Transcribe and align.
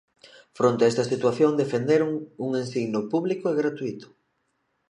Fronte 0.55 0.83
a 0.83 0.87
esta 0.91 1.03
situación, 1.11 1.51
defenderon, 1.61 2.11
un 2.45 2.49
ensino 2.61 2.99
público 3.11 3.45
e 3.49 3.57
gratuíto. 3.61 4.07